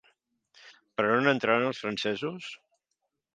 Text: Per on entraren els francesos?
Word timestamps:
Per 1.01 1.05
on 1.17 1.31
entraren 1.33 1.67
els 1.67 1.83
francesos? 1.85 2.49